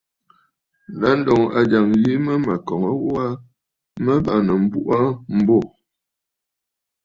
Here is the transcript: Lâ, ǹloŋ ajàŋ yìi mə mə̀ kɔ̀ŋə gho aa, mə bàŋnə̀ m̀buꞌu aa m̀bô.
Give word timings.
Lâ, 0.99 1.11
ǹloŋ 1.19 1.41
ajàŋ 1.59 1.87
yìi 2.03 2.13
mə 2.25 2.33
mə̀ 2.45 2.55
kɔ̀ŋə 2.67 2.91
gho 3.01 3.09
aa, 3.25 3.33
mə 4.03 4.13
bàŋnə̀ 4.25 4.55
m̀buꞌu 4.63 4.91
aa 4.97 5.09
m̀bô. 5.37 5.57